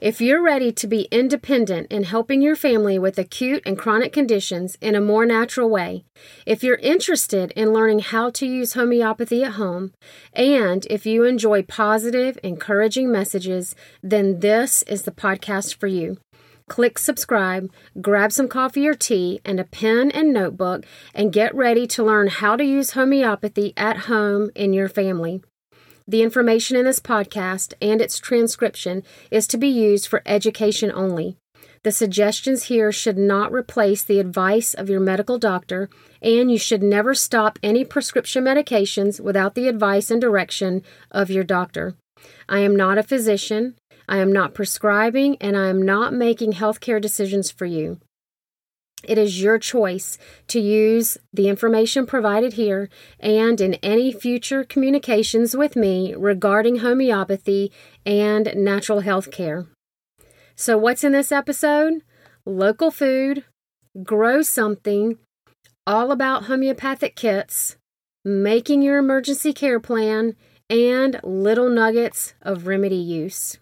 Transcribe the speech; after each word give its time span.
If 0.00 0.20
you're 0.20 0.42
ready 0.42 0.70
to 0.72 0.86
be 0.86 1.08
independent 1.10 1.90
in 1.90 2.04
helping 2.04 2.40
your 2.40 2.54
family 2.54 2.98
with 2.98 3.18
acute 3.18 3.62
and 3.66 3.76
chronic 3.76 4.12
conditions 4.12 4.78
in 4.80 4.94
a 4.94 5.00
more 5.00 5.26
natural 5.26 5.68
way, 5.68 6.04
if 6.46 6.62
you're 6.62 6.76
interested 6.76 7.52
in 7.56 7.72
learning 7.72 7.98
how 8.00 8.30
to 8.30 8.46
use 8.46 8.74
homeopathy 8.74 9.42
at 9.42 9.52
home, 9.52 9.92
and 10.32 10.86
if 10.88 11.04
you 11.04 11.24
enjoy 11.24 11.62
positive, 11.62 12.38
encouraging 12.42 13.10
messages, 13.10 13.74
then 14.02 14.40
this 14.40 14.82
is 14.84 15.02
the 15.02 15.10
podcast 15.10 15.76
for 15.76 15.88
you. 15.88 16.18
Click 16.68 16.98
subscribe, 16.98 17.70
grab 18.00 18.32
some 18.32 18.48
coffee 18.48 18.86
or 18.86 18.94
tea, 18.94 19.40
and 19.44 19.60
a 19.60 19.64
pen 19.64 20.10
and 20.12 20.32
notebook, 20.32 20.86
and 21.14 21.32
get 21.32 21.54
ready 21.54 21.86
to 21.88 22.02
learn 22.02 22.28
how 22.28 22.56
to 22.56 22.64
use 22.64 22.92
homeopathy 22.92 23.74
at 23.76 23.98
home 23.98 24.50
in 24.54 24.72
your 24.72 24.88
family. 24.88 25.42
The 26.06 26.22
information 26.22 26.76
in 26.76 26.84
this 26.84 27.00
podcast 27.00 27.72
and 27.80 28.00
its 28.00 28.18
transcription 28.18 29.02
is 29.30 29.46
to 29.48 29.56
be 29.56 29.68
used 29.68 30.06
for 30.06 30.22
education 30.26 30.92
only. 30.92 31.38
The 31.82 31.92
suggestions 31.92 32.64
here 32.64 32.92
should 32.92 33.18
not 33.18 33.52
replace 33.52 34.02
the 34.02 34.18
advice 34.18 34.74
of 34.74 34.88
your 34.88 35.00
medical 35.00 35.38
doctor, 35.38 35.88
and 36.22 36.50
you 36.50 36.58
should 36.58 36.82
never 36.82 37.14
stop 37.14 37.58
any 37.62 37.84
prescription 37.84 38.44
medications 38.44 39.20
without 39.20 39.54
the 39.54 39.68
advice 39.68 40.10
and 40.10 40.20
direction 40.20 40.82
of 41.10 41.30
your 41.30 41.44
doctor. 41.44 41.94
I 42.48 42.60
am 42.60 42.74
not 42.74 42.98
a 42.98 43.02
physician, 43.02 43.74
I 44.08 44.18
am 44.18 44.32
not 44.32 44.54
prescribing, 44.54 45.36
and 45.40 45.56
I 45.56 45.68
am 45.68 45.80
not 45.80 46.12
making 46.12 46.54
healthcare 46.54 47.00
decisions 47.00 47.50
for 47.50 47.66
you. 47.66 47.98
It 49.08 49.18
is 49.18 49.42
your 49.42 49.58
choice 49.58 50.18
to 50.48 50.60
use 50.60 51.18
the 51.32 51.48
information 51.48 52.06
provided 52.06 52.54
here 52.54 52.88
and 53.20 53.60
in 53.60 53.74
any 53.74 54.12
future 54.12 54.64
communications 54.64 55.56
with 55.56 55.76
me 55.76 56.14
regarding 56.14 56.76
homeopathy 56.76 57.72
and 58.04 58.52
natural 58.56 59.00
health 59.00 59.30
care. 59.30 59.66
So, 60.56 60.78
what's 60.78 61.04
in 61.04 61.12
this 61.12 61.32
episode? 61.32 62.02
Local 62.46 62.90
food, 62.90 63.44
grow 64.02 64.42
something, 64.42 65.18
all 65.86 66.12
about 66.12 66.44
homeopathic 66.44 67.16
kits, 67.16 67.76
making 68.24 68.82
your 68.82 68.98
emergency 68.98 69.52
care 69.52 69.80
plan, 69.80 70.36
and 70.70 71.20
little 71.22 71.68
nuggets 71.68 72.34
of 72.42 72.66
remedy 72.66 72.96
use. 72.96 73.58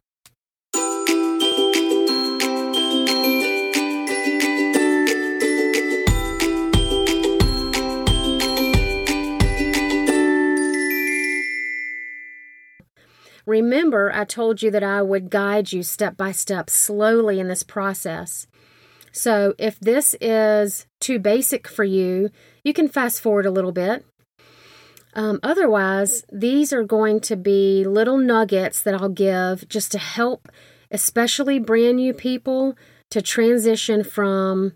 Remember, 13.46 14.12
I 14.14 14.24
told 14.24 14.62
you 14.62 14.70
that 14.70 14.84
I 14.84 15.02
would 15.02 15.30
guide 15.30 15.72
you 15.72 15.82
step 15.82 16.16
by 16.16 16.32
step 16.32 16.70
slowly 16.70 17.40
in 17.40 17.48
this 17.48 17.62
process. 17.62 18.46
So, 19.10 19.54
if 19.58 19.78
this 19.80 20.14
is 20.20 20.86
too 21.00 21.18
basic 21.18 21.68
for 21.68 21.84
you, 21.84 22.30
you 22.64 22.72
can 22.72 22.88
fast 22.88 23.20
forward 23.20 23.44
a 23.44 23.50
little 23.50 23.72
bit. 23.72 24.06
Um, 25.14 25.38
otherwise, 25.42 26.24
these 26.32 26.72
are 26.72 26.84
going 26.84 27.20
to 27.20 27.36
be 27.36 27.84
little 27.84 28.16
nuggets 28.16 28.82
that 28.82 28.94
I'll 28.94 29.10
give 29.10 29.68
just 29.68 29.92
to 29.92 29.98
help, 29.98 30.48
especially 30.90 31.58
brand 31.58 31.96
new 31.96 32.14
people, 32.14 32.74
to 33.10 33.20
transition 33.20 34.04
from 34.04 34.72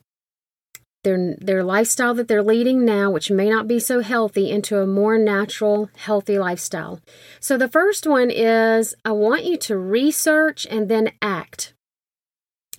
their 1.06 1.36
their 1.40 1.62
lifestyle 1.62 2.14
that 2.14 2.26
they're 2.26 2.42
leading 2.42 2.84
now, 2.84 3.10
which 3.10 3.30
may 3.30 3.48
not 3.48 3.68
be 3.68 3.78
so 3.78 4.00
healthy, 4.00 4.50
into 4.50 4.80
a 4.80 4.86
more 4.86 5.16
natural, 5.16 5.88
healthy 5.96 6.36
lifestyle. 6.36 7.00
So 7.38 7.56
the 7.56 7.68
first 7.68 8.06
one 8.06 8.30
is 8.30 8.94
I 9.04 9.12
want 9.12 9.44
you 9.44 9.56
to 9.56 9.78
research 9.78 10.66
and 10.68 10.88
then 10.88 11.12
act. 11.22 11.74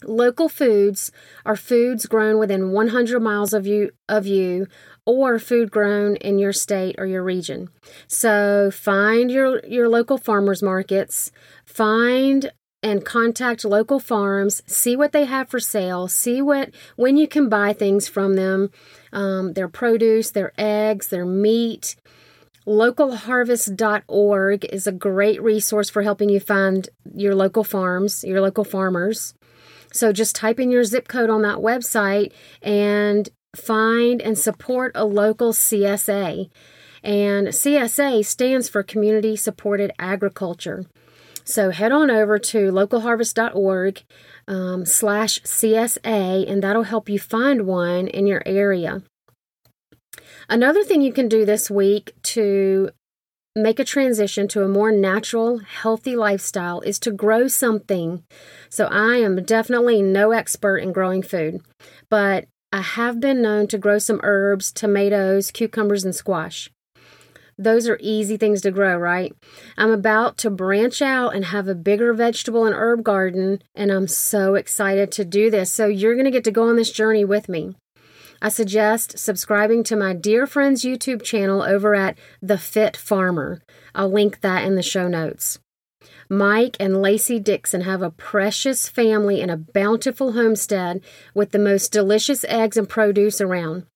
Local 0.03 0.49
foods 0.49 1.11
are 1.45 1.55
foods 1.55 2.05
grown 2.05 2.37
within 2.37 2.71
100 2.71 3.19
miles 3.21 3.53
of 3.53 3.65
you 3.65 3.91
of 4.09 4.27
you 4.27 4.67
or 5.05 5.39
food 5.39 5.71
grown 5.71 6.17
in 6.17 6.37
your 6.37 6.53
state 6.53 6.95
or 6.99 7.05
your 7.05 7.23
region. 7.23 7.69
So 8.07 8.69
find 8.71 9.31
your 9.31 9.65
your 9.65 9.87
local 9.87 10.17
farmers 10.17 10.61
markets, 10.61 11.31
find 11.65 12.51
and 12.87 13.03
contact 13.03 13.65
local 13.65 13.99
farms, 13.99 14.63
see 14.65 14.95
what 14.95 15.11
they 15.11 15.25
have 15.25 15.49
for 15.49 15.59
sale, 15.59 16.07
see 16.07 16.41
what 16.41 16.71
when 16.95 17.17
you 17.17 17.27
can 17.27 17.49
buy 17.49 17.73
things 17.73 18.07
from 18.07 18.35
them, 18.35 18.71
um, 19.11 19.51
their 19.53 19.67
produce, 19.67 20.31
their 20.31 20.53
eggs, 20.57 21.09
their 21.09 21.25
meat. 21.25 21.97
Localharvest.org 22.65 24.65
is 24.65 24.87
a 24.87 24.93
great 24.93 25.41
resource 25.41 25.89
for 25.89 26.01
helping 26.01 26.29
you 26.29 26.39
find 26.39 26.87
your 27.13 27.35
local 27.35 27.65
farms, 27.65 28.23
your 28.23 28.39
local 28.39 28.63
farmers. 28.63 29.33
So 29.91 30.13
just 30.13 30.35
type 30.35 30.59
in 30.59 30.71
your 30.71 30.85
zip 30.85 31.09
code 31.09 31.29
on 31.29 31.41
that 31.41 31.57
website 31.57 32.31
and 32.61 33.27
find 33.53 34.21
and 34.21 34.37
support 34.37 34.93
a 34.95 35.03
local 35.03 35.51
CSA. 35.51 36.49
And 37.03 37.49
CSA 37.49 38.25
stands 38.25 38.69
for 38.69 38.81
Community 38.81 39.35
Supported 39.35 39.91
Agriculture. 39.99 40.85
So 41.47 41.71
head 41.71 41.93
on 41.93 42.11
over 42.11 42.37
to 42.37 42.71
localharvest.org 42.73 44.03
um, 44.49 44.85
slash 44.85 45.39
CSA, 45.43 46.51
and 46.51 46.61
that'll 46.61 46.83
help 46.83 47.07
you 47.07 47.19
find 47.19 47.65
one 47.65 48.09
in 48.09 48.27
your 48.27 48.43
area. 48.45 49.01
Another 50.49 50.83
thing 50.83 51.01
you 51.01 51.13
can 51.13 51.29
do 51.29 51.45
this 51.45 51.71
week 51.71 52.11
to 52.23 52.89
make 53.55 53.79
a 53.79 53.85
transition 53.85 54.49
to 54.49 54.63
a 54.63 54.67
more 54.67 54.91
natural, 54.91 55.59
healthy 55.59 56.17
lifestyle 56.17 56.81
is 56.81 56.99
to 56.99 57.11
grow 57.11 57.47
something. 57.47 58.23
So 58.69 58.87
I 58.87 59.15
am 59.15 59.41
definitely 59.43 60.01
no 60.01 60.31
expert 60.31 60.79
in 60.79 60.91
growing 60.91 61.23
food, 61.23 61.61
but 62.09 62.45
I 62.73 62.81
have 62.81 63.21
been 63.21 63.41
known 63.41 63.67
to 63.67 63.77
grow 63.77 63.99
some 63.99 64.19
herbs, 64.21 64.73
tomatoes, 64.73 65.51
cucumbers, 65.51 66.03
and 66.03 66.13
squash. 66.13 66.69
Those 67.57 67.87
are 67.87 67.97
easy 67.99 68.37
things 68.37 68.61
to 68.61 68.71
grow, 68.71 68.97
right? 68.97 69.33
I'm 69.77 69.91
about 69.91 70.37
to 70.39 70.49
branch 70.49 71.01
out 71.01 71.35
and 71.35 71.45
have 71.45 71.67
a 71.67 71.75
bigger 71.75 72.13
vegetable 72.13 72.65
and 72.65 72.75
herb 72.75 73.03
garden, 73.03 73.61
and 73.73 73.91
I'm 73.91 74.07
so 74.07 74.55
excited 74.55 75.11
to 75.13 75.25
do 75.25 75.49
this. 75.49 75.71
So, 75.71 75.87
you're 75.87 76.13
going 76.13 76.25
to 76.25 76.31
get 76.31 76.43
to 76.43 76.51
go 76.51 76.69
on 76.69 76.75
this 76.75 76.91
journey 76.91 77.25
with 77.25 77.49
me. 77.49 77.75
I 78.41 78.49
suggest 78.49 79.17
subscribing 79.17 79.83
to 79.85 79.95
my 79.95 80.13
dear 80.13 80.45
friend's 80.45 80.83
YouTube 80.83 81.23
channel 81.23 81.63
over 81.63 81.95
at 81.95 82.17
The 82.41 82.59
Fit 82.59 82.95
Farmer. 82.95 83.61
I'll 83.95 84.11
link 84.11 84.41
that 84.41 84.63
in 84.63 84.75
the 84.75 84.83
show 84.83 85.07
notes. 85.07 85.57
Mike 86.29 86.77
and 86.79 87.01
Lacey 87.01 87.39
Dixon 87.39 87.81
have 87.81 88.01
a 88.01 88.11
precious 88.11 88.87
family 88.87 89.41
in 89.41 89.49
a 89.49 89.57
bountiful 89.57 90.33
homestead 90.33 91.01
with 91.33 91.51
the 91.51 91.59
most 91.59 91.91
delicious 91.91 92.43
eggs 92.45 92.77
and 92.77 92.87
produce 92.87 93.41
around. 93.41 93.87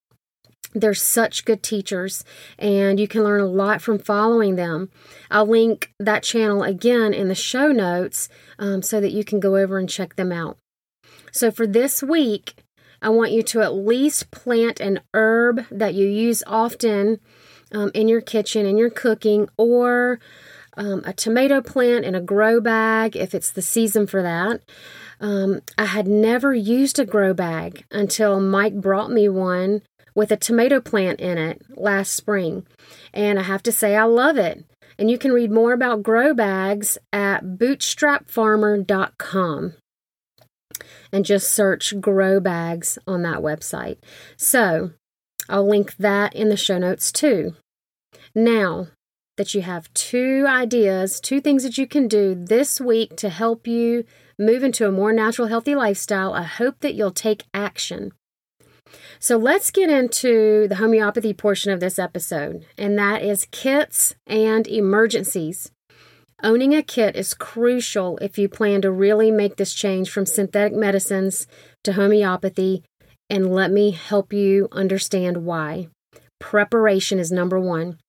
They're 0.73 0.93
such 0.93 1.45
good 1.45 1.63
teachers, 1.63 2.23
and 2.57 2.99
you 2.99 3.07
can 3.07 3.23
learn 3.23 3.41
a 3.41 3.45
lot 3.45 3.81
from 3.81 3.99
following 3.99 4.55
them. 4.55 4.89
I'll 5.29 5.47
link 5.47 5.93
that 5.99 6.23
channel 6.23 6.63
again 6.63 7.13
in 7.13 7.27
the 7.27 7.35
show 7.35 7.71
notes 7.71 8.29
um, 8.57 8.81
so 8.81 9.01
that 9.01 9.11
you 9.11 9.23
can 9.23 9.39
go 9.39 9.57
over 9.57 9.77
and 9.77 9.89
check 9.89 10.15
them 10.15 10.31
out. 10.31 10.57
So, 11.31 11.51
for 11.51 11.67
this 11.67 12.01
week, 12.01 12.63
I 13.01 13.09
want 13.09 13.31
you 13.31 13.43
to 13.43 13.61
at 13.61 13.73
least 13.73 14.31
plant 14.31 14.79
an 14.79 15.01
herb 15.13 15.65
that 15.71 15.93
you 15.93 16.07
use 16.07 16.43
often 16.45 17.19
um, 17.71 17.91
in 17.93 18.07
your 18.07 18.21
kitchen, 18.21 18.65
in 18.65 18.77
your 18.77 18.89
cooking, 18.89 19.49
or 19.57 20.19
um, 20.77 21.01
a 21.05 21.13
tomato 21.13 21.61
plant 21.61 22.05
in 22.05 22.15
a 22.15 22.21
grow 22.21 22.61
bag 22.61 23.15
if 23.15 23.33
it's 23.33 23.51
the 23.51 23.61
season 23.61 24.07
for 24.07 24.21
that. 24.21 24.61
Um, 25.19 25.61
I 25.77 25.85
had 25.85 26.07
never 26.07 26.53
used 26.53 26.97
a 26.97 27.05
grow 27.05 27.33
bag 27.33 27.85
until 27.91 28.39
Mike 28.39 28.75
brought 28.75 29.11
me 29.11 29.29
one 29.29 29.83
with 30.15 30.31
a 30.31 30.37
tomato 30.37 30.81
plant 30.81 31.19
in 31.19 31.37
it 31.37 31.61
last 31.69 32.13
spring. 32.13 32.65
And 33.13 33.37
I 33.39 33.43
have 33.43 33.63
to 33.63 33.71
say, 33.71 33.95
I 33.95 34.03
love 34.03 34.37
it. 34.37 34.65
And 34.97 35.09
you 35.09 35.17
can 35.17 35.31
read 35.31 35.51
more 35.51 35.71
about 35.73 36.03
grow 36.03 36.33
bags 36.33 36.97
at 37.11 37.43
bootstrapfarmer.com 37.43 39.73
and 41.11 41.25
just 41.25 41.51
search 41.51 41.99
grow 41.99 42.39
bags 42.39 42.97
on 43.07 43.23
that 43.23 43.39
website. 43.39 43.97
So 44.37 44.91
I'll 45.49 45.67
link 45.67 45.95
that 45.97 46.35
in 46.35 46.49
the 46.49 46.57
show 46.57 46.77
notes 46.77 47.11
too. 47.11 47.55
Now 48.35 48.87
that 49.37 49.53
you 49.53 49.61
have 49.61 49.93
two 49.93 50.45
ideas, 50.47 51.19
two 51.19 51.41
things 51.41 51.63
that 51.63 51.77
you 51.77 51.87
can 51.87 52.07
do 52.07 52.35
this 52.35 52.79
week 52.79 53.15
to 53.17 53.29
help 53.29 53.67
you 53.67 54.05
move 54.37 54.63
into 54.63 54.87
a 54.87 54.91
more 54.91 55.13
natural, 55.13 55.47
healthy 55.47 55.75
lifestyle, 55.75 56.33
I 56.33 56.43
hope 56.43 56.79
that 56.81 56.95
you'll 56.95 57.11
take 57.11 57.45
action. 57.53 58.11
So 59.19 59.37
let's 59.37 59.71
get 59.71 59.89
into 59.89 60.67
the 60.67 60.75
homeopathy 60.75 61.33
portion 61.33 61.71
of 61.71 61.79
this 61.79 61.99
episode, 61.99 62.65
and 62.77 62.97
that 62.97 63.21
is 63.21 63.47
kits 63.51 64.15
and 64.25 64.67
emergencies. 64.67 65.71
Owning 66.43 66.73
a 66.73 66.81
kit 66.81 67.15
is 67.15 67.35
crucial 67.35 68.17
if 68.17 68.39
you 68.39 68.49
plan 68.49 68.81
to 68.81 68.91
really 68.91 69.29
make 69.29 69.57
this 69.57 69.73
change 69.73 70.09
from 70.09 70.25
synthetic 70.25 70.73
medicines 70.73 71.45
to 71.83 71.93
homeopathy, 71.93 72.83
and 73.29 73.53
let 73.53 73.71
me 73.71 73.91
help 73.91 74.33
you 74.33 74.67
understand 74.71 75.45
why. 75.45 75.87
Preparation 76.39 77.19
is 77.19 77.31
number 77.31 77.59
one. 77.59 77.99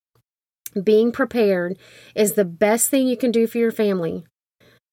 Being 0.83 1.13
prepared 1.13 1.77
is 2.15 2.33
the 2.33 2.47
best 2.47 2.89
thing 2.89 3.07
you 3.07 3.17
can 3.19 3.31
do 3.31 3.47
for 3.47 3.59
your 3.59 3.71
family. 3.71 4.25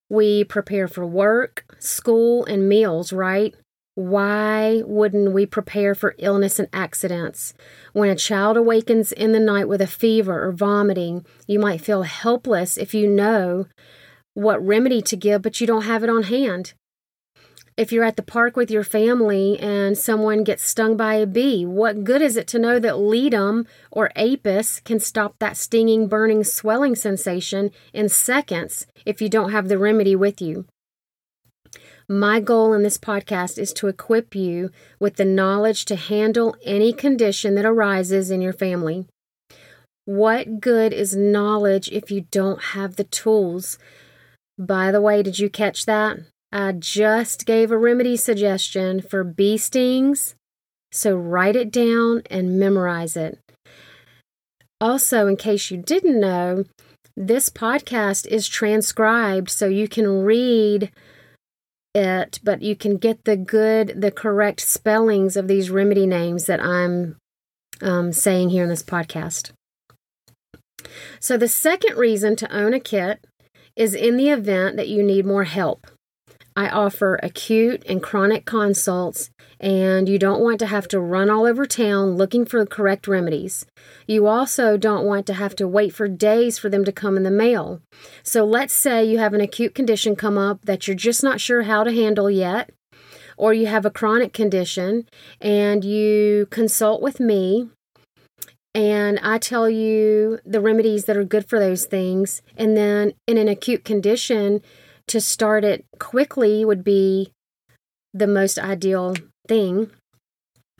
We 0.09 0.43
prepare 0.43 0.89
for 0.89 1.05
work, 1.05 1.63
school, 1.79 2.43
and 2.43 2.67
meals, 2.67 3.13
right? 3.13 3.55
Why 3.99 4.81
wouldn't 4.85 5.33
we 5.33 5.45
prepare 5.45 5.93
for 5.93 6.15
illness 6.19 6.57
and 6.57 6.69
accidents? 6.71 7.53
When 7.91 8.09
a 8.09 8.15
child 8.15 8.55
awakens 8.55 9.11
in 9.11 9.33
the 9.33 9.41
night 9.41 9.67
with 9.67 9.81
a 9.81 9.87
fever 9.87 10.41
or 10.41 10.53
vomiting, 10.53 11.25
you 11.47 11.59
might 11.59 11.81
feel 11.81 12.03
helpless 12.03 12.77
if 12.77 12.93
you 12.93 13.09
know 13.09 13.65
what 14.35 14.65
remedy 14.65 15.01
to 15.01 15.17
give, 15.17 15.41
but 15.41 15.59
you 15.59 15.67
don't 15.67 15.81
have 15.81 16.01
it 16.01 16.09
on 16.09 16.23
hand. 16.23 16.71
If 17.75 17.91
you're 17.91 18.05
at 18.05 18.15
the 18.15 18.23
park 18.23 18.55
with 18.55 18.71
your 18.71 18.85
family 18.85 19.59
and 19.59 19.97
someone 19.97 20.45
gets 20.45 20.63
stung 20.63 20.95
by 20.95 21.15
a 21.15 21.27
bee, 21.27 21.65
what 21.65 22.05
good 22.05 22.21
is 22.21 22.37
it 22.37 22.47
to 22.47 22.57
know 22.57 22.79
that 22.79 22.95
Ledum 22.95 23.67
or 23.91 24.13
Apis 24.15 24.79
can 24.79 25.01
stop 25.01 25.35
that 25.39 25.57
stinging, 25.57 26.07
burning, 26.07 26.45
swelling 26.45 26.95
sensation 26.95 27.69
in 27.91 28.07
seconds 28.07 28.87
if 29.05 29.21
you 29.21 29.27
don't 29.27 29.51
have 29.51 29.67
the 29.67 29.77
remedy 29.77 30.15
with 30.15 30.41
you? 30.41 30.67
My 32.11 32.39
goal 32.39 32.73
in 32.73 32.81
this 32.81 32.97
podcast 32.97 33.59
is 33.59 33.71
to 33.73 33.87
equip 33.87 34.33
you 34.33 34.71
with 34.99 35.17
the 35.17 35.25
knowledge 35.25 35.85
to 35.85 35.95
handle 35.95 36.55
any 36.65 36.91
condition 36.91 37.53
that 37.53 37.65
arises 37.65 38.31
in 38.31 38.41
your 38.41 38.51
family. 38.51 39.05
What 40.05 40.59
good 40.59 40.91
is 40.91 41.15
knowledge 41.15 41.87
if 41.89 42.09
you 42.09 42.21
don't 42.31 42.63
have 42.73 42.95
the 42.95 43.03
tools? 43.03 43.77
By 44.57 44.91
the 44.91 45.01
way, 45.01 45.21
did 45.21 45.37
you 45.37 45.51
catch 45.51 45.85
that? 45.85 46.17
I 46.51 46.71
just 46.71 47.45
gave 47.45 47.69
a 47.69 47.77
remedy 47.77 48.17
suggestion 48.17 49.01
for 49.01 49.23
bee 49.23 49.59
stings, 49.59 50.33
so 50.91 51.15
write 51.15 51.55
it 51.55 51.69
down 51.69 52.23
and 52.31 52.57
memorize 52.57 53.15
it. 53.15 53.37
Also, 54.81 55.27
in 55.27 55.37
case 55.37 55.69
you 55.69 55.77
didn't 55.77 56.19
know, 56.19 56.63
this 57.15 57.49
podcast 57.49 58.25
is 58.25 58.47
transcribed 58.47 59.51
so 59.51 59.67
you 59.67 59.87
can 59.87 60.23
read 60.23 60.89
it, 61.93 62.39
but 62.43 62.61
you 62.61 62.75
can 62.75 62.97
get 62.97 63.25
the 63.25 63.35
good, 63.35 63.99
the 63.99 64.11
correct 64.11 64.61
spellings 64.61 65.35
of 65.35 65.47
these 65.47 65.69
remedy 65.69 66.05
names 66.05 66.45
that 66.45 66.61
I'm 66.61 67.17
um, 67.81 68.11
saying 68.11 68.49
here 68.49 68.63
in 68.63 68.69
this 68.69 68.83
podcast. 68.83 69.51
So, 71.19 71.37
the 71.37 71.47
second 71.47 71.97
reason 71.97 72.35
to 72.37 72.55
own 72.55 72.73
a 72.73 72.79
kit 72.79 73.25
is 73.75 73.93
in 73.93 74.17
the 74.17 74.29
event 74.29 74.77
that 74.77 74.87
you 74.87 75.03
need 75.03 75.25
more 75.25 75.43
help. 75.43 75.87
I 76.59 76.67
offer 76.67 77.17
acute 77.23 77.83
and 77.87 78.03
chronic 78.03 78.43
consults, 78.43 79.29
and 79.61 80.09
you 80.09 80.19
don't 80.19 80.41
want 80.41 80.59
to 80.59 80.65
have 80.65 80.89
to 80.89 80.99
run 80.99 81.29
all 81.29 81.45
over 81.45 81.65
town 81.65 82.17
looking 82.17 82.45
for 82.45 82.59
the 82.59 82.69
correct 82.69 83.07
remedies. 83.07 83.65
You 84.07 84.27
also 84.27 84.75
don't 84.75 85.05
want 85.05 85.25
to 85.27 85.35
have 85.35 85.55
to 85.55 85.69
wait 85.69 85.93
for 85.93 86.09
days 86.09 86.57
for 86.57 86.67
them 86.67 86.83
to 86.83 86.91
come 86.91 87.15
in 87.15 87.23
the 87.23 87.31
mail. 87.31 87.79
So 88.23 88.43
let's 88.43 88.73
say 88.73 89.05
you 89.05 89.19
have 89.19 89.33
an 89.33 89.39
acute 89.39 89.73
condition 89.73 90.17
come 90.17 90.37
up 90.37 90.65
that 90.65 90.85
you're 90.85 90.97
just 90.97 91.23
not 91.23 91.39
sure 91.39 91.61
how 91.61 91.85
to 91.85 91.93
handle 91.93 92.29
yet, 92.29 92.71
or 93.37 93.53
you 93.53 93.67
have 93.67 93.85
a 93.85 93.89
chronic 93.89 94.33
condition 94.33 95.05
and 95.39 95.85
you 95.85 96.45
consult 96.51 97.01
with 97.01 97.21
me 97.21 97.69
and 98.75 99.19
I 99.23 99.39
tell 99.39 99.69
you 99.69 100.39
the 100.45 100.61
remedies 100.61 101.05
that 101.05 101.17
are 101.17 101.23
good 101.23 101.49
for 101.49 101.59
those 101.59 101.85
things. 101.85 102.41
And 102.55 102.77
then 102.77 103.13
in 103.27 103.37
an 103.37 103.47
acute 103.47 103.83
condition, 103.83 104.61
to 105.09 105.21
start 105.21 105.63
it 105.63 105.85
quickly 105.99 106.63
would 106.63 106.83
be 106.83 107.31
the 108.13 108.27
most 108.27 108.57
ideal 108.57 109.15
thing. 109.47 109.91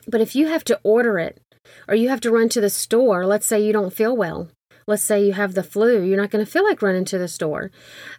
But 0.06 0.20
if 0.20 0.34
you 0.34 0.48
have 0.48 0.64
to 0.64 0.80
order 0.82 1.18
it 1.18 1.40
or 1.86 1.94
you 1.94 2.08
have 2.08 2.20
to 2.22 2.30
run 2.30 2.48
to 2.50 2.60
the 2.60 2.70
store, 2.70 3.26
let's 3.26 3.46
say 3.46 3.60
you 3.60 3.72
don't 3.72 3.92
feel 3.92 4.16
well, 4.16 4.48
let's 4.86 5.02
say 5.02 5.24
you 5.24 5.32
have 5.34 5.54
the 5.54 5.62
flu, 5.62 6.02
you're 6.02 6.20
not 6.20 6.30
going 6.30 6.44
to 6.44 6.50
feel 6.50 6.64
like 6.64 6.82
running 6.82 7.04
to 7.06 7.18
the 7.18 7.28
store. 7.28 7.70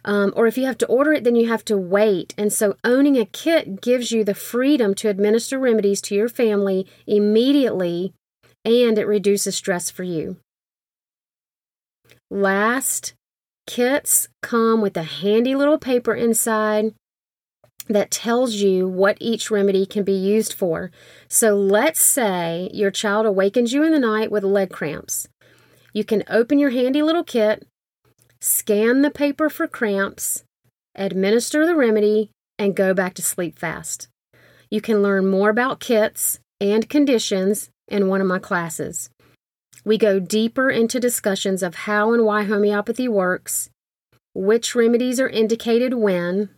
Um, 0.04 0.32
or 0.36 0.46
if 0.46 0.56
you 0.56 0.66
have 0.66 0.78
to 0.78 0.86
order 0.86 1.12
it, 1.12 1.24
then 1.24 1.36
you 1.36 1.48
have 1.48 1.64
to 1.66 1.76
wait. 1.76 2.34
And 2.38 2.52
so 2.52 2.76
owning 2.84 3.18
a 3.18 3.26
kit 3.26 3.80
gives 3.80 4.12
you 4.12 4.24
the 4.24 4.34
freedom 4.34 4.94
to 4.96 5.08
administer 5.08 5.58
remedies 5.58 6.00
to 6.02 6.14
your 6.14 6.28
family 6.28 6.86
immediately 7.06 8.14
and 8.64 8.98
it 8.98 9.06
reduces 9.06 9.56
stress 9.56 9.90
for 9.90 10.04
you. 10.04 10.36
Last 12.30 13.14
Kits 13.66 14.28
come 14.42 14.80
with 14.80 14.96
a 14.96 15.02
handy 15.02 15.54
little 15.54 15.78
paper 15.78 16.14
inside 16.14 16.94
that 17.88 18.10
tells 18.10 18.54
you 18.54 18.86
what 18.88 19.16
each 19.20 19.50
remedy 19.50 19.86
can 19.86 20.04
be 20.04 20.12
used 20.12 20.52
for. 20.52 20.90
So 21.28 21.54
let's 21.56 22.00
say 22.00 22.70
your 22.72 22.90
child 22.90 23.26
awakens 23.26 23.72
you 23.72 23.82
in 23.82 23.92
the 23.92 23.98
night 23.98 24.30
with 24.30 24.44
leg 24.44 24.70
cramps. 24.70 25.28
You 25.92 26.04
can 26.04 26.24
open 26.28 26.58
your 26.58 26.70
handy 26.70 27.02
little 27.02 27.24
kit, 27.24 27.66
scan 28.40 29.02
the 29.02 29.10
paper 29.10 29.50
for 29.50 29.66
cramps, 29.66 30.44
administer 30.94 31.66
the 31.66 31.76
remedy, 31.76 32.30
and 32.58 32.76
go 32.76 32.94
back 32.94 33.14
to 33.14 33.22
sleep 33.22 33.58
fast. 33.58 34.08
You 34.70 34.80
can 34.80 35.02
learn 35.02 35.30
more 35.30 35.50
about 35.50 35.80
kits 35.80 36.38
and 36.60 36.88
conditions 36.88 37.70
in 37.88 38.08
one 38.08 38.20
of 38.20 38.26
my 38.26 38.38
classes. 38.38 39.10
We 39.84 39.98
go 39.98 40.20
deeper 40.20 40.70
into 40.70 41.00
discussions 41.00 41.62
of 41.62 41.74
how 41.74 42.12
and 42.12 42.24
why 42.24 42.44
homeopathy 42.44 43.08
works, 43.08 43.70
which 44.34 44.74
remedies 44.74 45.18
are 45.18 45.28
indicated 45.28 45.94
when. 45.94 46.50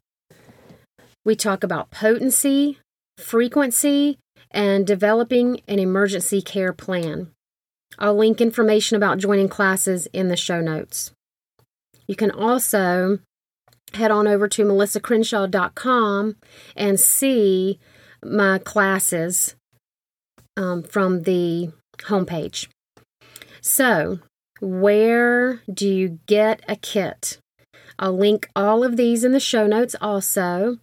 We 1.25 1.35
talk 1.35 1.65
about 1.65 1.91
potency, 1.91 2.79
frequency, 3.17 4.19
and 4.51 4.87
developing 4.87 5.61
an 5.67 5.79
emergency 5.79 6.43
care 6.43 6.73
plan. 6.73 7.31
I'll 7.99 8.17
link 8.17 8.41
information 8.41 8.97
about 8.97 9.19
joining 9.19 9.49
classes 9.49 10.07
in 10.13 10.29
the 10.29 10.37
show 10.37 10.61
notes. 10.61 11.13
You 12.07 12.17
can 12.17 12.31
also 12.31 13.21
head 13.95 14.11
on 14.11 14.27
over 14.27 14.49
to 14.49 14.65
melissacrenshaw.com 14.65 16.37
and 16.77 17.01
see 17.01 17.79
my 18.23 18.59
classes 18.59 19.55
um, 20.57 20.83
from 20.83 21.23
the 21.23 21.71
homepage. 21.99 22.69
So, 23.67 24.19
where 24.61 25.63
do 25.73 25.89
you 25.89 26.19
get 26.27 26.61
a 26.69 26.77
kit? 26.77 27.39
I'll 27.99 28.13
link 28.13 28.51
all 28.55 28.85
of 28.85 28.99
these 28.99 29.25
in 29.25 29.33
the 29.33 29.41
show 29.41 29.67
notes 29.67 29.97
also. 30.03 30.81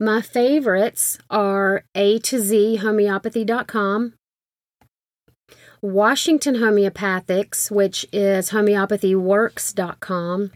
My 0.00 0.20
favorites 0.20 1.16
are 1.30 1.84
A 1.94 2.18
to 2.18 2.40
Z 2.40 2.74
homeopathy.com, 2.76 4.14
Washington 5.80 6.56
Homeopathics, 6.56 7.70
which 7.70 8.04
is 8.12 8.50
homeopathyworks.com. 8.50 10.50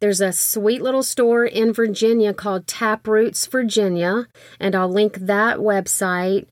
There's 0.00 0.20
a 0.22 0.32
sweet 0.32 0.80
little 0.80 1.02
store 1.02 1.44
in 1.44 1.74
Virginia 1.74 2.32
called 2.32 2.66
Taproots 2.66 3.46
Virginia, 3.46 4.26
and 4.58 4.74
I'll 4.74 4.88
link 4.88 5.18
that 5.18 5.58
website 5.58 6.46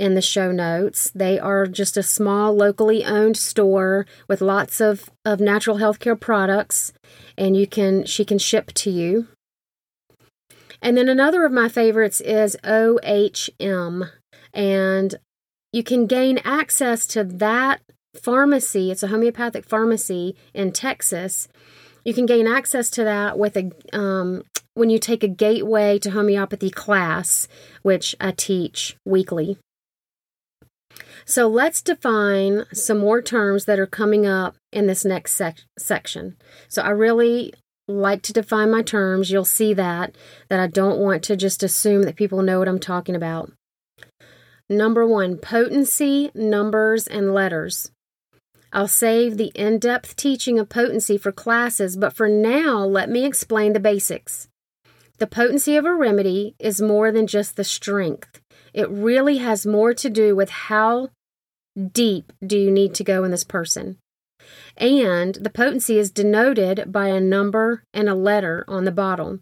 in 0.00 0.14
the 0.14 0.22
show 0.22 0.50
notes. 0.50 1.12
They 1.14 1.38
are 1.38 1.66
just 1.66 1.98
a 1.98 2.02
small, 2.02 2.56
locally 2.56 3.04
owned 3.04 3.36
store 3.36 4.06
with 4.26 4.40
lots 4.40 4.80
of, 4.80 5.10
of 5.26 5.40
natural 5.40 5.76
healthcare 5.76 6.18
products, 6.18 6.94
and 7.36 7.54
you 7.54 7.66
can 7.66 8.06
she 8.06 8.24
can 8.24 8.38
ship 8.38 8.72
to 8.72 8.90
you. 8.90 9.28
And 10.80 10.96
then 10.96 11.10
another 11.10 11.44
of 11.44 11.52
my 11.52 11.68
favorites 11.68 12.22
is 12.22 12.56
OHM, 12.64 14.10
and 14.54 15.14
you 15.70 15.82
can 15.82 16.06
gain 16.06 16.38
access 16.44 17.06
to 17.08 17.22
that 17.22 17.82
pharmacy. 18.20 18.90
It's 18.90 19.02
a 19.02 19.08
homeopathic 19.08 19.66
pharmacy 19.66 20.34
in 20.54 20.72
Texas. 20.72 21.46
You 22.06 22.14
can 22.14 22.24
gain 22.24 22.46
access 22.46 22.88
to 22.92 23.04
that 23.04 23.38
with 23.38 23.54
a 23.58 23.70
um, 23.92 24.44
when 24.72 24.88
you 24.88 24.98
take 24.98 25.22
a 25.22 25.28
gateway 25.28 25.98
to 25.98 26.12
homeopathy 26.12 26.70
class, 26.70 27.46
which 27.82 28.16
I 28.18 28.30
teach 28.30 28.96
weekly. 29.04 29.58
So 31.24 31.48
let's 31.48 31.82
define 31.82 32.64
some 32.72 32.98
more 32.98 33.22
terms 33.22 33.64
that 33.64 33.78
are 33.78 33.86
coming 33.86 34.26
up 34.26 34.56
in 34.72 34.86
this 34.86 35.04
next 35.04 35.32
sec- 35.32 35.64
section. 35.78 36.36
So 36.68 36.82
I 36.82 36.90
really 36.90 37.54
like 37.88 38.22
to 38.22 38.32
define 38.32 38.70
my 38.70 38.82
terms. 38.82 39.30
You'll 39.30 39.44
see 39.44 39.74
that 39.74 40.16
that 40.48 40.60
I 40.60 40.66
don't 40.66 40.98
want 40.98 41.22
to 41.24 41.36
just 41.36 41.62
assume 41.62 42.02
that 42.04 42.16
people 42.16 42.42
know 42.42 42.58
what 42.58 42.68
I'm 42.68 42.78
talking 42.78 43.14
about. 43.14 43.52
Number 44.68 45.04
1, 45.04 45.38
potency, 45.38 46.30
numbers 46.34 47.06
and 47.06 47.34
letters. 47.34 47.90
I'll 48.72 48.86
save 48.86 49.36
the 49.36 49.50
in 49.56 49.80
depth 49.80 50.14
teaching 50.14 50.58
of 50.60 50.68
potency 50.68 51.18
for 51.18 51.32
classes, 51.32 51.96
but 51.96 52.12
for 52.12 52.28
now, 52.28 52.84
let 52.84 53.10
me 53.10 53.24
explain 53.26 53.72
the 53.72 53.80
basics. 53.80 54.48
The 55.18 55.26
potency 55.26 55.76
of 55.76 55.84
a 55.84 55.94
remedy 55.94 56.54
is 56.60 56.80
more 56.80 57.10
than 57.10 57.26
just 57.26 57.56
the 57.56 57.64
strength. 57.64 58.40
It 58.72 58.88
really 58.90 59.38
has 59.38 59.66
more 59.66 59.94
to 59.94 60.08
do 60.10 60.34
with 60.36 60.50
how 60.50 61.08
deep 61.92 62.32
do 62.44 62.58
you 62.58 62.70
need 62.70 62.94
to 62.94 63.04
go 63.04 63.24
in 63.24 63.30
this 63.30 63.44
person. 63.44 63.98
And 64.76 65.34
the 65.34 65.50
potency 65.50 65.98
is 65.98 66.10
denoted 66.10 66.90
by 66.90 67.08
a 67.08 67.20
number 67.20 67.84
and 67.92 68.08
a 68.08 68.14
letter 68.14 68.64
on 68.66 68.84
the 68.84 68.92
bottle. 68.92 69.40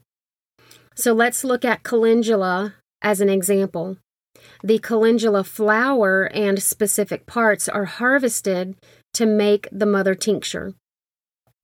So 0.94 1.12
let's 1.12 1.44
look 1.44 1.64
at 1.64 1.84
calendula 1.84 2.74
as 3.00 3.20
an 3.20 3.28
example. 3.28 3.98
The 4.62 4.78
calendula 4.78 5.44
flower 5.44 6.24
and 6.34 6.62
specific 6.62 7.26
parts 7.26 7.68
are 7.68 7.84
harvested 7.84 8.76
to 9.14 9.26
make 9.26 9.68
the 9.70 9.86
mother 9.86 10.14
tincture. 10.14 10.74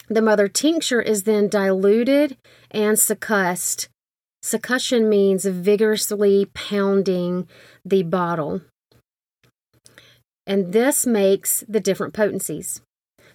The 0.09 0.23
mother 0.23 0.49
tincture 0.49 1.01
is 1.01 1.23
then 1.23 1.49
diluted 1.49 2.37
and 2.71 2.97
succussed. 2.97 3.89
Succussion 4.45 5.09
means 5.09 5.47
vigorously 5.47 6.45
pounding 6.53 7.49
the 7.83 8.03
bottle. 8.03 8.61
And 10.47 10.75
this 10.75 11.07
makes 11.07 11.65
the 11.67 11.81
different 11.81 12.13
potencies. 12.13 12.83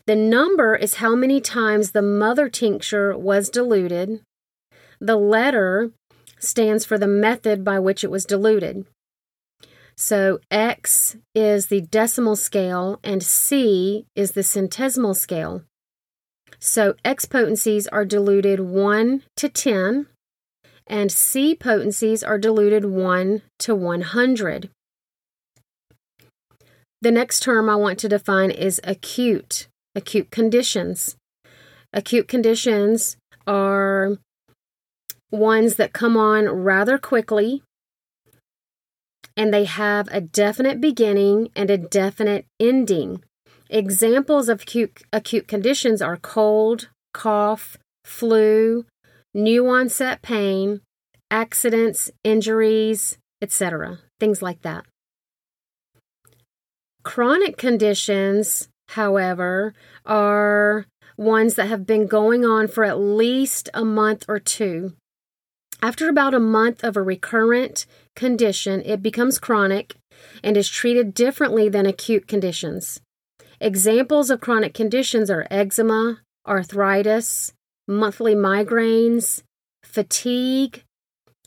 The 0.05 0.15
number 0.15 0.75
is 0.75 0.95
how 0.95 1.15
many 1.15 1.41
times 1.41 1.91
the 1.91 2.03
mother 2.03 2.47
tincture 2.47 3.17
was 3.17 3.49
diluted. 3.49 4.21
The 5.01 5.15
letter 5.15 5.89
stands 6.37 6.85
for 6.85 6.99
the 6.99 7.07
method 7.07 7.63
by 7.63 7.79
which 7.79 8.03
it 8.03 8.11
was 8.11 8.23
diluted. 8.23 8.85
So 9.97 10.37
X 10.51 11.17
is 11.33 11.67
the 11.67 11.81
decimal 11.81 12.35
scale 12.35 12.99
and 13.03 13.23
C 13.23 14.05
is 14.15 14.33
the 14.33 14.41
centesimal 14.41 15.15
scale. 15.15 15.63
So 16.59 16.93
X 17.03 17.25
potencies 17.25 17.87
are 17.87 18.05
diluted 18.05 18.59
1 18.59 19.23
to 19.37 19.49
10 19.49 20.05
and 20.89 21.11
C 21.11 21.55
potencies 21.55 22.23
are 22.23 22.37
diluted 22.37 22.85
1 22.85 23.41
to 23.59 23.75
100. 23.75 24.69
The 27.01 27.11
next 27.11 27.41
term 27.41 27.69
I 27.69 27.75
want 27.75 27.99
to 27.99 28.09
define 28.09 28.51
is 28.51 28.81
acute, 28.83 29.67
acute 29.95 30.31
conditions. 30.31 31.15
Acute 31.93 32.27
conditions 32.27 33.15
are 33.47 34.17
ones 35.31 35.75
that 35.75 35.93
come 35.93 36.17
on 36.17 36.49
rather 36.49 36.97
quickly 36.97 37.61
and 39.37 39.53
they 39.53 39.63
have 39.63 40.09
a 40.11 40.19
definite 40.19 40.81
beginning 40.81 41.49
and 41.55 41.69
a 41.69 41.77
definite 41.77 42.45
ending. 42.59 43.23
Examples 43.69 44.49
of 44.49 44.63
acute, 44.63 45.03
acute 45.13 45.47
conditions 45.47 46.01
are 46.01 46.17
cold, 46.17 46.89
cough, 47.13 47.77
flu, 48.03 48.85
new 49.33 49.67
onset 49.67 50.21
pain, 50.21 50.81
accidents, 51.31 52.11
injuries, 52.23 53.17
etc. 53.41 53.99
Things 54.19 54.41
like 54.41 54.61
that. 54.61 54.85
Chronic 57.03 57.57
conditions, 57.57 58.67
however, 58.89 59.73
are 60.05 60.85
ones 61.17 61.55
that 61.55 61.67
have 61.67 61.85
been 61.85 62.07
going 62.07 62.45
on 62.45 62.67
for 62.67 62.83
at 62.83 62.99
least 62.99 63.69
a 63.73 63.85
month 63.85 64.25
or 64.27 64.39
two. 64.39 64.93
After 65.81 66.09
about 66.09 66.33
a 66.33 66.39
month 66.39 66.83
of 66.83 66.97
a 66.97 67.01
recurrent 67.01 67.85
condition, 68.15 68.81
it 68.85 69.01
becomes 69.01 69.39
chronic 69.39 69.95
and 70.43 70.57
is 70.57 70.69
treated 70.69 71.13
differently 71.13 71.69
than 71.69 71.85
acute 71.85 72.27
conditions. 72.27 72.99
Examples 73.61 74.29
of 74.29 74.41
chronic 74.41 74.73
conditions 74.73 75.29
are 75.29 75.47
eczema, 75.49 76.19
arthritis, 76.45 77.53
monthly 77.89 78.35
migraines, 78.35 79.41
fatigue, 79.83 80.83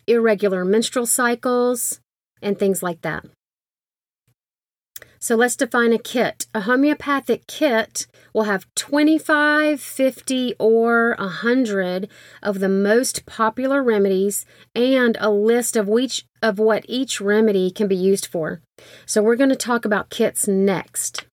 irregular 0.06 0.64
menstrual 0.64 1.06
cycles, 1.06 2.00
and 2.42 2.58
things 2.58 2.82
like 2.82 3.00
that. 3.02 3.24
So 5.20 5.36
let's 5.36 5.54
define 5.54 5.92
a 5.92 5.98
kit. 5.98 6.46
A 6.52 6.62
homeopathic 6.62 7.46
kit 7.46 8.08
will 8.34 8.42
have 8.42 8.66
25, 8.74 9.80
50, 9.80 10.54
or 10.58 11.14
100 11.16 12.08
of 12.42 12.58
the 12.58 12.68
most 12.68 13.24
popular 13.24 13.84
remedies 13.84 14.44
and 14.74 15.16
a 15.20 15.30
list 15.30 15.76
of 15.76 15.86
which 15.86 16.24
of 16.42 16.58
what 16.58 16.84
each 16.88 17.20
remedy 17.20 17.70
can 17.70 17.86
be 17.86 17.94
used 17.94 18.26
for. 18.26 18.60
So 19.06 19.22
we're 19.22 19.36
going 19.36 19.50
to 19.50 19.56
talk 19.56 19.84
about 19.84 20.10
kits 20.10 20.48
next. 20.48 21.24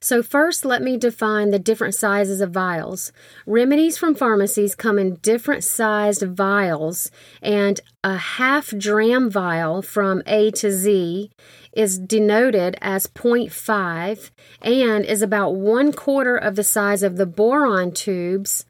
So, 0.00 0.22
first, 0.22 0.64
let 0.64 0.80
me 0.80 0.96
define 0.96 1.50
the 1.50 1.58
different 1.58 1.94
sizes 1.94 2.40
of 2.40 2.52
vials. 2.52 3.12
Remedies 3.46 3.98
from 3.98 4.14
pharmacies 4.14 4.76
come 4.76 4.98
in 4.98 5.16
different 5.16 5.64
sized 5.64 6.22
vials, 6.22 7.10
and 7.42 7.80
a 8.04 8.16
half 8.16 8.70
dram 8.70 9.28
vial 9.28 9.82
from 9.82 10.22
A 10.26 10.52
to 10.52 10.70
Z 10.70 11.30
is 11.72 11.98
denoted 11.98 12.76
as 12.80 13.08
0.5 13.08 14.30
and 14.62 15.04
is 15.04 15.20
about 15.20 15.56
one 15.56 15.92
quarter 15.92 16.36
of 16.36 16.54
the 16.54 16.64
size 16.64 17.02
of 17.02 17.16
the 17.16 17.26
Boiron 17.26 17.92
tubes 17.92 18.64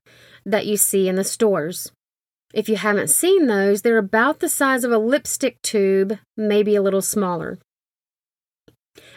that 0.46 0.66
you 0.66 0.78
see 0.78 1.08
in 1.08 1.16
the 1.16 1.24
stores. 1.24 1.92
If 2.54 2.70
you 2.70 2.76
haven't 2.76 3.10
seen 3.10 3.46
those, 3.46 3.82
they're 3.82 3.98
about 3.98 4.40
the 4.40 4.48
size 4.48 4.82
of 4.82 4.92
a 4.92 4.98
lipstick 4.98 5.60
tube, 5.60 6.18
maybe 6.36 6.74
a 6.74 6.82
little 6.82 7.02
smaller. 7.02 7.58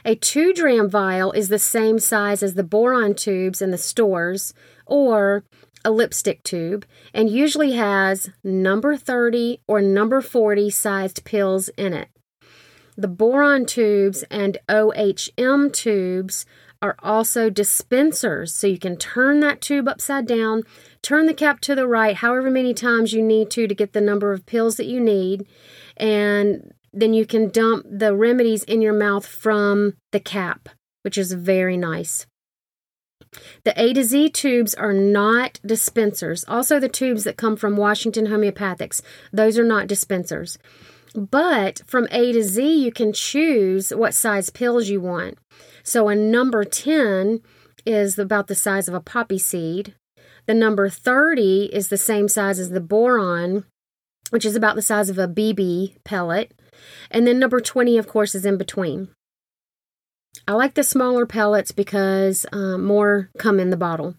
A 0.06 0.16
2 0.16 0.54
dram 0.54 0.90
vial 0.90 1.32
is 1.32 1.50
the 1.50 1.60
same 1.60 2.00
size 2.00 2.42
as 2.44 2.56
the 2.56 2.64
Boiron 2.64 3.16
tubes 3.16 3.62
in 3.62 3.72
the 3.72 3.78
stores 3.78 4.54
or 4.86 5.44
a 5.84 5.92
lipstick 5.92 6.44
tube 6.44 6.86
and 7.14 7.30
usually 7.30 7.74
has 7.74 8.30
number 8.44 8.96
30 8.96 9.62
or 9.68 9.82
number 9.82 10.22
40 10.22 10.70
sized 10.70 11.24
pills 11.24 11.70
in 11.70 11.94
it. 11.94 12.10
The 12.98 13.08
Boiron 13.08 13.66
tubes 13.66 14.24
and 14.30 14.58
OHM 14.70 15.74
tubes 15.74 16.46
are 16.82 16.96
also 17.00 17.50
dispensers, 17.50 18.54
so 18.54 18.66
you 18.66 18.80
can 18.80 18.98
turn 18.98 19.40
that 19.40 19.62
tube 19.62 19.88
upside 19.88 20.26
down, 20.26 20.64
turn 21.02 21.28
the 21.28 21.34
cap 21.34 21.62
to 21.62 21.76
the 21.76 21.88
right 21.88 22.16
however 22.16 22.50
many 22.50 22.74
times 22.74 23.14
you 23.14 23.22
need 23.22 23.52
to 23.52 23.68
to 23.68 23.76
get 23.76 23.94
the 23.94 24.02
number 24.02 24.34
of 24.34 24.46
pills 24.46 24.78
that 24.78 24.88
you 24.88 25.00
need, 25.00 25.46
and 25.96 26.74
then 26.94 27.14
you 27.14 27.26
can 27.26 27.50
dump 27.50 27.86
the 27.90 28.16
remedies 28.16 28.64
in 28.64 28.82
your 28.82 28.94
mouth 28.94 29.26
from 29.26 29.96
the 30.12 30.20
cap, 30.20 30.70
which 31.04 31.18
is 31.18 31.34
very 31.34 31.78
nice. 31.78 32.26
The 33.64 33.80
A 33.82 33.94
to 33.94 34.04
Z 34.04 34.32
tubes 34.32 34.76
are 34.76 34.94
not 34.94 35.60
dispensers. 35.66 36.44
Also, 36.48 36.80
the 36.80 36.90
tubes 36.90 37.24
that 37.24 37.38
come 37.38 37.56
from 37.56 37.78
Washington 37.78 38.28
Homeopathics, 38.28 39.02
those 39.32 39.58
are 39.58 39.64
not 39.64 39.88
dispensers. 39.88 40.58
But 41.16 41.82
from 41.88 42.08
A 42.12 42.34
to 42.34 42.44
Z, 42.44 42.84
you 42.84 42.92
can 42.92 43.14
choose 43.14 43.92
what 43.92 44.14
size 44.14 44.50
pills 44.50 44.90
you 44.90 45.02
want. 45.02 45.38
So 45.84 46.10
a 46.10 46.16
number 46.16 46.64
10 46.64 47.42
is 47.86 48.20
about 48.20 48.48
the 48.48 48.56
size 48.56 48.88
of 48.88 48.94
a 48.94 49.02
poppy 49.02 49.38
seed. 49.38 49.96
The 50.46 50.54
number 50.54 50.90
30 50.90 51.66
is 51.74 51.88
the 51.88 51.98
same 51.98 52.28
size 52.28 52.60
as 52.60 52.70
the 52.70 52.82
Boiron, 52.82 53.66
which 54.30 54.46
is 54.46 54.56
about 54.56 54.76
the 54.76 54.82
size 54.82 55.10
of 55.10 55.18
a 55.18 55.28
BB 55.28 55.96
pellet. 56.04 56.54
And 57.10 57.26
then 57.26 57.40
number 57.40 57.60
20, 57.60 57.98
of 57.98 58.08
course, 58.08 58.36
is 58.36 58.46
in 58.46 58.58
between. 58.58 59.10
I 60.48 60.54
like 60.54 60.76
the 60.76 60.84
smaller 60.84 61.26
pellets 61.26 61.72
because 61.72 62.46
um, 62.52 62.84
more 62.84 63.30
come 63.38 63.60
in 63.60 63.70
the 63.70 63.78
bottle. 63.78 64.16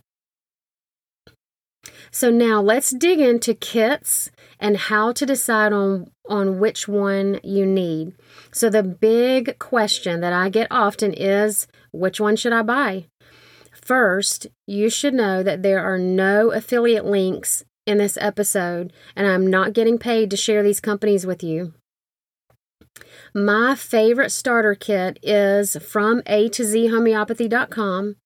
So 2.10 2.30
now 2.30 2.60
let's 2.60 2.90
dig 2.90 3.18
into 3.20 3.54
kits 3.54 4.30
and 4.60 4.76
how 4.76 5.12
to 5.12 5.26
decide 5.26 5.72
on, 5.72 6.10
on 6.28 6.60
which 6.60 6.86
one 6.86 7.40
you 7.42 7.64
need. 7.64 8.12
So 8.52 8.68
the 8.68 8.82
big 8.82 9.58
question 9.58 10.20
that 10.20 10.32
I 10.32 10.50
get 10.50 10.68
often 10.70 11.14
is 11.14 11.66
which 11.90 12.20
one 12.20 12.36
should 12.36 12.52
I 12.52 12.62
buy? 12.62 13.06
First, 13.72 14.46
you 14.66 14.90
should 14.90 15.14
know 15.14 15.42
that 15.42 15.62
there 15.62 15.82
are 15.82 15.98
no 15.98 16.52
affiliate 16.52 17.06
links 17.06 17.64
in 17.86 17.98
this 17.98 18.16
episode, 18.20 18.92
and 19.16 19.26
I'm 19.26 19.48
not 19.48 19.72
getting 19.72 19.98
paid 19.98 20.30
to 20.30 20.36
share 20.36 20.62
these 20.62 20.80
companies 20.80 21.26
with 21.26 21.42
you. 21.42 21.74
My 23.34 23.74
favorite 23.74 24.30
starter 24.30 24.74
kit 24.74 25.18
is 25.22 25.76
from 25.76 26.22
A 26.26 26.48
to 26.50 26.64
Z 26.64 26.88
homeopathy.com 26.88 28.16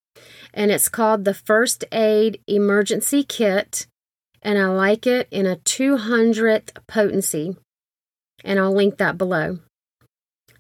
and 0.53 0.71
it's 0.71 0.89
called 0.89 1.25
the 1.25 1.35
First 1.35 1.85
Aid 1.93 2.41
Emergency 2.49 3.23
Kit. 3.23 3.87
And 4.43 4.59
I 4.59 4.67
like 4.67 5.07
it 5.07 5.29
in 5.31 5.47
a 5.47 5.57
200th 5.57 6.71
potency. 6.87 7.57
And 8.45 8.59
I'll 8.59 8.75
link 8.75 8.97
that 8.99 9.19
below. 9.19 9.59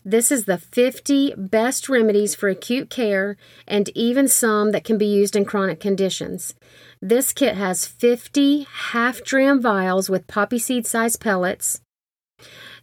This 0.04 0.30
is 0.30 0.44
the 0.44 0.58
50 0.58 1.34
best 1.36 1.88
remedies 1.88 2.36
for 2.36 2.48
acute 2.48 2.90
care 2.90 3.36
and 3.66 3.88
even 3.96 4.28
some 4.28 4.70
that 4.70 4.84
can 4.84 4.98
be 4.98 5.06
used 5.06 5.34
in 5.34 5.44
chronic 5.44 5.80
conditions. 5.80 6.54
This 7.02 7.32
kit 7.32 7.56
has 7.56 7.86
50 7.86 8.68
half 8.92 9.24
dram 9.24 9.60
vials 9.60 10.08
with 10.08 10.28
poppy 10.28 10.60
seed 10.60 10.86
size 10.86 11.16
pellets 11.16 11.80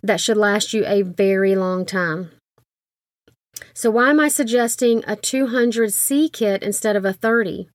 that 0.03 0.19
should 0.19 0.37
last 0.37 0.73
you 0.73 0.85
a 0.85 1.01
very 1.01 1.55
long 1.55 1.85
time. 1.85 2.31
So, 3.73 3.89
why 3.89 4.09
am 4.09 4.19
I 4.19 4.27
suggesting 4.27 5.03
a 5.07 5.15
200C 5.15 6.31
kit 6.31 6.61
instead 6.61 6.95
of 6.95 7.05
a 7.05 7.13
30? 7.13 7.69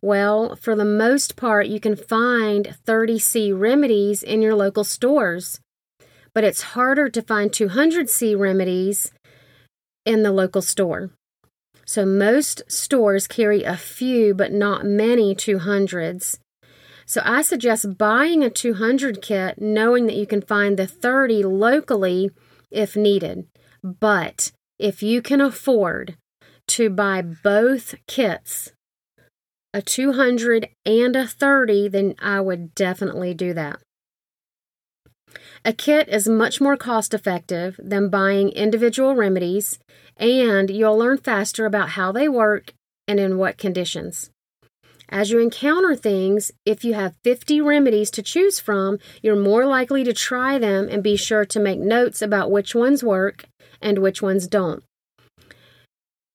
Well, 0.00 0.54
for 0.54 0.76
the 0.76 0.84
most 0.84 1.34
part, 1.34 1.66
you 1.66 1.80
can 1.80 1.96
find 1.96 2.76
30C 2.86 3.52
remedies 3.52 4.22
in 4.22 4.40
your 4.40 4.54
local 4.54 4.84
stores, 4.84 5.60
but 6.32 6.44
it's 6.44 6.74
harder 6.74 7.08
to 7.08 7.22
find 7.22 7.50
200C 7.50 8.38
remedies 8.38 9.12
in 10.06 10.22
the 10.22 10.30
local 10.30 10.62
store. 10.62 11.10
So, 11.84 12.06
most 12.06 12.62
stores 12.70 13.26
carry 13.26 13.64
a 13.64 13.76
few, 13.76 14.34
but 14.34 14.52
not 14.52 14.84
many 14.84 15.34
200s. 15.34 16.38
So 17.08 17.22
I 17.24 17.40
suggest 17.40 17.96
buying 17.96 18.44
a 18.44 18.50
200 18.50 19.22
kit 19.22 19.58
knowing 19.58 20.04
that 20.06 20.16
you 20.16 20.26
can 20.26 20.42
find 20.42 20.76
the 20.78 20.86
30 20.86 21.42
locally 21.42 22.30
if 22.70 22.96
needed. 22.96 23.46
But 23.82 24.52
if 24.78 25.02
you 25.02 25.22
can 25.22 25.40
afford 25.40 26.18
to 26.68 26.90
buy 26.90 27.22
both 27.22 27.94
kits, 28.06 28.72
a 29.72 29.80
200 29.80 30.68
and 30.84 31.16
a 31.16 31.26
30, 31.26 31.88
then 31.88 32.14
I 32.18 32.42
would 32.42 32.74
definitely 32.74 33.32
do 33.32 33.54
that. 33.54 33.80
A 35.64 35.72
kit 35.72 36.08
is 36.08 36.28
much 36.28 36.60
more 36.60 36.76
cost 36.76 37.14
effective 37.14 37.80
than 37.82 38.10
buying 38.10 38.50
individual 38.50 39.14
remedies, 39.14 39.78
and 40.18 40.68
you'll 40.68 40.98
learn 40.98 41.16
faster 41.16 41.64
about 41.64 41.90
how 41.90 42.12
they 42.12 42.28
work 42.28 42.74
and 43.06 43.18
in 43.18 43.38
what 43.38 43.56
conditions. 43.56 44.30
As 45.10 45.30
you 45.30 45.38
encounter 45.38 45.96
things, 45.96 46.52
if 46.66 46.84
you 46.84 46.92
have 46.94 47.16
50 47.24 47.60
remedies 47.62 48.10
to 48.10 48.22
choose 48.22 48.60
from, 48.60 48.98
you're 49.22 49.36
more 49.36 49.64
likely 49.64 50.04
to 50.04 50.12
try 50.12 50.58
them 50.58 50.88
and 50.90 51.02
be 51.02 51.16
sure 51.16 51.46
to 51.46 51.60
make 51.60 51.78
notes 51.78 52.20
about 52.20 52.50
which 52.50 52.74
ones 52.74 53.02
work 53.02 53.46
and 53.80 53.98
which 53.98 54.20
ones 54.20 54.46
don't. 54.46 54.84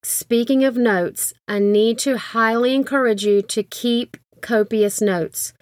Speaking 0.02 0.64
of 0.64 0.76
notes, 0.76 1.32
I 1.46 1.60
need 1.60 1.98
to 2.00 2.18
highly 2.18 2.74
encourage 2.74 3.24
you 3.24 3.42
to 3.42 3.62
keep 3.62 4.16
copious 4.42 5.00
notes. 5.00 5.52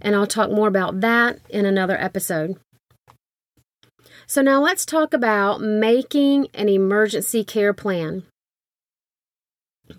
And 0.00 0.16
I'll 0.16 0.26
talk 0.26 0.50
more 0.50 0.66
about 0.66 1.00
that 1.02 1.38
in 1.50 1.66
another 1.66 1.96
episode. 2.00 2.58
So, 4.26 4.42
now 4.42 4.60
let's 4.62 4.86
talk 4.86 5.12
about 5.12 5.60
making 5.60 6.48
an 6.54 6.68
emergency 6.68 7.44
care 7.44 7.74
plan. 7.74 8.24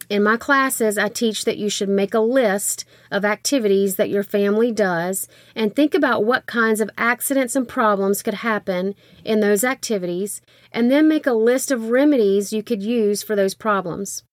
In 0.10 0.24
my 0.24 0.38
classes, 0.38 0.98
I 0.98 1.10
teach 1.10 1.46
that 1.46 1.58
you 1.58 1.70
should 1.70 1.90
make 1.90 2.14
a 2.14 2.20
list 2.20 2.86
of 3.10 3.26
activities 3.26 3.96
that 3.96 4.10
your 4.10 4.24
family 4.24 4.72
does 4.72 5.28
and 5.56 5.76
think 5.76 5.94
about 5.94 6.24
what 6.24 6.46
kinds 6.46 6.82
of 6.82 6.90
accidents 6.98 7.56
and 7.56 7.68
problems 7.68 8.22
could 8.22 8.36
happen 8.36 8.96
in 9.24 9.40
those 9.40 9.64
activities, 9.64 10.42
and 10.72 10.92
then 10.92 11.08
make 11.08 11.28
a 11.28 11.34
list 11.34 11.72
of 11.72 11.90
remedies 11.90 12.54
you 12.54 12.64
could 12.64 12.82
use 12.82 13.24
for 13.24 13.36
those 13.36 13.54
problems. 13.54 14.24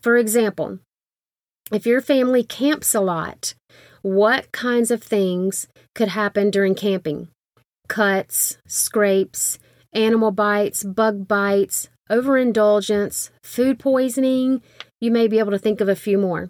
For 0.00 0.16
example, 0.16 0.78
if 1.70 1.86
your 1.86 2.00
family 2.00 2.44
camps 2.44 2.94
a 2.94 3.00
lot, 3.00 3.54
what 4.02 4.52
kinds 4.52 4.90
of 4.90 5.02
things 5.02 5.68
could 5.94 6.08
happen 6.08 6.50
during 6.50 6.74
camping? 6.74 7.28
Cuts, 7.88 8.58
scrapes, 8.66 9.58
animal 9.92 10.32
bites, 10.32 10.82
bug 10.82 11.28
bites, 11.28 11.88
overindulgence, 12.10 13.30
food 13.42 13.78
poisoning, 13.78 14.60
you 15.02 15.10
may 15.10 15.26
be 15.26 15.40
able 15.40 15.50
to 15.50 15.58
think 15.58 15.80
of 15.80 15.88
a 15.88 15.96
few 15.96 16.16
more. 16.16 16.48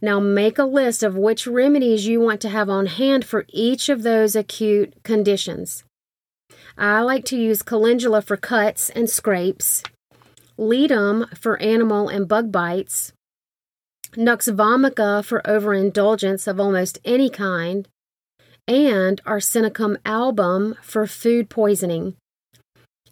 Now 0.00 0.18
make 0.20 0.58
a 0.58 0.64
list 0.64 1.02
of 1.02 1.16
which 1.16 1.46
remedies 1.46 2.06
you 2.06 2.18
want 2.18 2.40
to 2.40 2.48
have 2.48 2.70
on 2.70 2.86
hand 2.86 3.26
for 3.26 3.44
each 3.50 3.90
of 3.90 4.02
those 4.02 4.34
acute 4.34 4.94
conditions. 5.02 5.84
I 6.78 7.02
like 7.02 7.26
to 7.26 7.36
use 7.36 7.60
calendula 7.60 8.22
for 8.22 8.38
cuts 8.38 8.88
and 8.88 9.10
scrapes, 9.10 9.82
ledum 10.56 11.26
for 11.36 11.60
animal 11.60 12.08
and 12.08 12.26
bug 12.26 12.50
bites, 12.50 13.12
nux 14.16 14.38
vomica 14.48 15.22
for 15.22 15.46
overindulgence 15.46 16.46
of 16.46 16.58
almost 16.58 16.98
any 17.04 17.28
kind, 17.28 17.86
and 18.66 19.22
arsenicum 19.24 19.96
album 20.06 20.74
for 20.80 21.06
food 21.06 21.50
poisoning. 21.50 22.14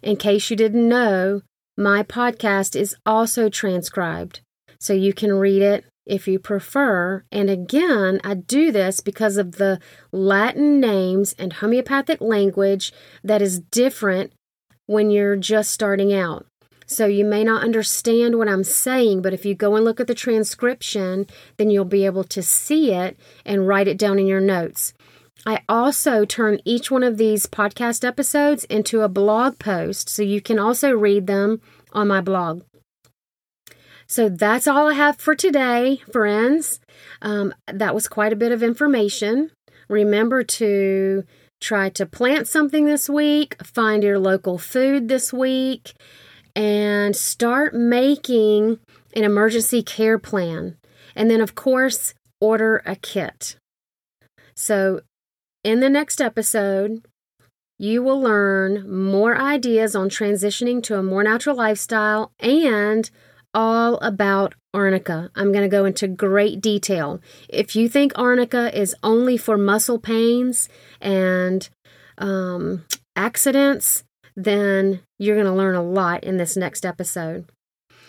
In 0.00 0.16
case 0.16 0.48
you 0.48 0.56
didn't 0.56 0.88
know, 0.88 1.42
my 1.76 2.02
podcast 2.02 2.74
is 2.74 2.96
also 3.04 3.50
transcribed 3.50 4.40
so 4.78 4.92
you 4.92 5.12
can 5.12 5.32
read 5.32 5.62
it 5.62 5.84
if 6.06 6.28
you 6.28 6.38
prefer. 6.38 7.24
And 7.32 7.50
again, 7.50 8.20
I 8.22 8.34
do 8.34 8.70
this 8.70 9.00
because 9.00 9.36
of 9.36 9.52
the 9.52 9.80
Latin 10.12 10.80
names 10.80 11.34
and 11.38 11.54
homeopathic 11.54 12.20
language 12.20 12.92
that 13.24 13.42
is 13.42 13.60
different 13.60 14.32
when 14.86 15.10
you're 15.10 15.36
just 15.36 15.72
starting 15.72 16.12
out. 16.14 16.46
So 16.86 17.06
you 17.06 17.24
may 17.24 17.42
not 17.42 17.64
understand 17.64 18.38
what 18.38 18.48
I'm 18.48 18.62
saying, 18.62 19.20
but 19.20 19.34
if 19.34 19.44
you 19.44 19.56
go 19.56 19.74
and 19.74 19.84
look 19.84 19.98
at 19.98 20.06
the 20.06 20.14
transcription, 20.14 21.26
then 21.56 21.68
you'll 21.68 21.84
be 21.84 22.06
able 22.06 22.22
to 22.24 22.42
see 22.42 22.92
it 22.92 23.18
and 23.44 23.66
write 23.66 23.88
it 23.88 23.98
down 23.98 24.20
in 24.20 24.26
your 24.28 24.40
notes. 24.40 24.94
I 25.44 25.62
also 25.68 26.24
turn 26.24 26.60
each 26.64 26.90
one 26.90 27.02
of 27.02 27.18
these 27.18 27.46
podcast 27.46 28.04
episodes 28.04 28.64
into 28.64 29.02
a 29.02 29.08
blog 29.08 29.58
post, 29.58 30.08
so 30.08 30.22
you 30.22 30.40
can 30.40 30.60
also 30.60 30.92
read 30.92 31.26
them 31.26 31.60
on 31.92 32.06
my 32.08 32.20
blog. 32.20 32.62
So 34.06 34.28
that's 34.28 34.66
all 34.66 34.88
I 34.88 34.94
have 34.94 35.18
for 35.18 35.34
today, 35.34 36.00
friends. 36.12 36.80
Um, 37.22 37.54
that 37.66 37.94
was 37.94 38.08
quite 38.08 38.32
a 38.32 38.36
bit 38.36 38.52
of 38.52 38.62
information. 38.62 39.50
Remember 39.88 40.42
to 40.42 41.24
try 41.60 41.88
to 41.90 42.06
plant 42.06 42.46
something 42.46 42.84
this 42.84 43.08
week, 43.08 43.56
find 43.64 44.02
your 44.02 44.18
local 44.18 44.58
food 44.58 45.08
this 45.08 45.32
week, 45.32 45.94
and 46.54 47.16
start 47.16 47.74
making 47.74 48.78
an 49.14 49.24
emergency 49.24 49.82
care 49.82 50.18
plan. 50.18 50.76
And 51.14 51.30
then, 51.30 51.40
of 51.40 51.54
course, 51.54 52.14
order 52.40 52.82
a 52.84 52.94
kit. 52.94 53.56
So, 54.54 55.00
in 55.64 55.80
the 55.80 55.90
next 55.90 56.20
episode, 56.20 57.04
you 57.78 58.02
will 58.02 58.20
learn 58.20 58.90
more 58.90 59.36
ideas 59.36 59.96
on 59.96 60.08
transitioning 60.08 60.82
to 60.84 60.96
a 60.96 61.02
more 61.02 61.22
natural 61.22 61.56
lifestyle 61.56 62.32
and 62.38 63.10
all 63.56 63.96
about 63.96 64.54
arnica. 64.74 65.30
I'm 65.34 65.50
going 65.50 65.64
to 65.64 65.74
go 65.74 65.86
into 65.86 66.06
great 66.06 66.60
detail. 66.60 67.20
If 67.48 67.74
you 67.74 67.88
think 67.88 68.12
arnica 68.14 68.78
is 68.78 68.94
only 69.02 69.38
for 69.38 69.56
muscle 69.56 69.98
pains 69.98 70.68
and 71.00 71.66
um, 72.18 72.84
accidents, 73.16 74.04
then 74.36 75.00
you're 75.18 75.36
going 75.36 75.46
to 75.46 75.52
learn 75.54 75.74
a 75.74 75.82
lot 75.82 76.22
in 76.22 76.36
this 76.36 76.54
next 76.54 76.84
episode. 76.84 77.46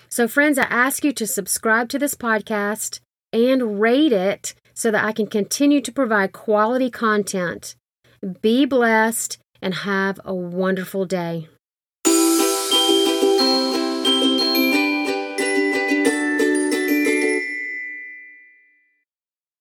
So, 0.09 0.27
friends, 0.27 0.57
I 0.57 0.63
ask 0.63 1.05
you 1.05 1.13
to 1.13 1.25
subscribe 1.25 1.87
to 1.89 1.99
this 1.99 2.13
podcast 2.13 2.99
and 3.31 3.79
rate 3.79 4.11
it 4.11 4.53
so 4.73 4.91
that 4.91 5.05
I 5.05 5.13
can 5.13 5.27
continue 5.27 5.79
to 5.79 5.91
provide 5.91 6.33
quality 6.33 6.89
content. 6.89 7.75
Be 8.41 8.65
blessed 8.65 9.37
and 9.61 9.73
have 9.73 10.19
a 10.25 10.35
wonderful 10.35 11.05
day. 11.05 11.47